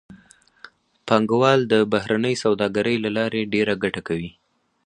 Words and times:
پانګوال 1.07 1.59
د 1.73 1.73
بهرنۍ 1.91 2.35
سوداګرۍ 2.43 2.95
له 3.05 3.09
لارې 3.17 3.49
ډېره 3.53 3.73
ګټه 3.83 4.01
کوي 4.07 4.31